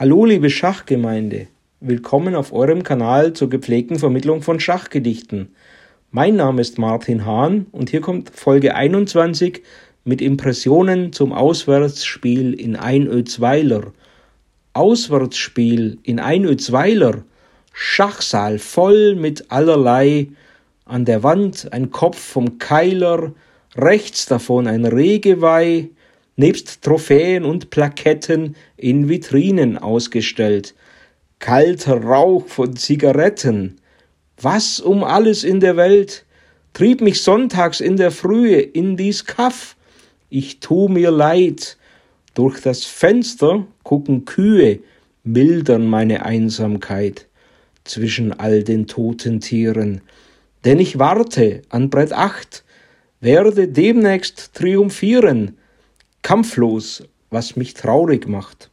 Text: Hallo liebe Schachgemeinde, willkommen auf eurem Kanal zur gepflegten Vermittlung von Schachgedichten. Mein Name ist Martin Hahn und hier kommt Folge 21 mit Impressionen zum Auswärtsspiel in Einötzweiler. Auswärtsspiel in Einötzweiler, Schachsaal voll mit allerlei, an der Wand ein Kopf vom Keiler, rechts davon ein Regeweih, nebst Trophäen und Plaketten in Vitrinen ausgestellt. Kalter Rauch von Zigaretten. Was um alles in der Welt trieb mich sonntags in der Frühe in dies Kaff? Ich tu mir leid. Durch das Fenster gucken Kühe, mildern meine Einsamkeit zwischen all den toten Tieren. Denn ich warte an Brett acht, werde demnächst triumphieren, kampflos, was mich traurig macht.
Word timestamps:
Hallo 0.00 0.24
liebe 0.24 0.48
Schachgemeinde, 0.48 1.48
willkommen 1.80 2.36
auf 2.36 2.52
eurem 2.52 2.84
Kanal 2.84 3.32
zur 3.32 3.50
gepflegten 3.50 3.98
Vermittlung 3.98 4.42
von 4.42 4.60
Schachgedichten. 4.60 5.48
Mein 6.12 6.36
Name 6.36 6.60
ist 6.60 6.78
Martin 6.78 7.26
Hahn 7.26 7.66
und 7.72 7.90
hier 7.90 8.00
kommt 8.00 8.30
Folge 8.30 8.76
21 8.76 9.64
mit 10.04 10.22
Impressionen 10.22 11.12
zum 11.12 11.32
Auswärtsspiel 11.32 12.54
in 12.54 12.76
Einötzweiler. 12.76 13.92
Auswärtsspiel 14.72 15.98
in 16.04 16.20
Einötzweiler, 16.20 17.24
Schachsaal 17.72 18.60
voll 18.60 19.16
mit 19.16 19.50
allerlei, 19.50 20.28
an 20.84 21.06
der 21.06 21.24
Wand 21.24 21.72
ein 21.72 21.90
Kopf 21.90 22.20
vom 22.20 22.58
Keiler, 22.58 23.32
rechts 23.74 24.26
davon 24.26 24.68
ein 24.68 24.84
Regeweih, 24.84 25.88
nebst 26.38 26.82
Trophäen 26.82 27.44
und 27.44 27.70
Plaketten 27.70 28.56
in 28.76 29.08
Vitrinen 29.08 29.76
ausgestellt. 29.76 30.74
Kalter 31.40 32.00
Rauch 32.02 32.46
von 32.46 32.76
Zigaretten. 32.76 33.80
Was 34.40 34.80
um 34.80 35.02
alles 35.02 35.42
in 35.42 35.60
der 35.60 35.76
Welt 35.76 36.24
trieb 36.72 37.00
mich 37.00 37.22
sonntags 37.22 37.80
in 37.80 37.96
der 37.96 38.12
Frühe 38.12 38.60
in 38.60 38.96
dies 38.96 39.24
Kaff? 39.24 39.76
Ich 40.30 40.60
tu 40.60 40.88
mir 40.88 41.10
leid. 41.10 41.76
Durch 42.34 42.60
das 42.60 42.84
Fenster 42.84 43.66
gucken 43.82 44.24
Kühe, 44.24 44.78
mildern 45.24 45.86
meine 45.86 46.24
Einsamkeit 46.24 47.26
zwischen 47.82 48.32
all 48.32 48.62
den 48.62 48.86
toten 48.86 49.40
Tieren. 49.40 50.02
Denn 50.64 50.78
ich 50.78 51.00
warte 51.00 51.62
an 51.68 51.90
Brett 51.90 52.12
acht, 52.12 52.62
werde 53.20 53.66
demnächst 53.66 54.54
triumphieren, 54.54 55.57
kampflos, 56.28 57.02
was 57.30 57.56
mich 57.56 57.72
traurig 57.72 58.28
macht. 58.28 58.70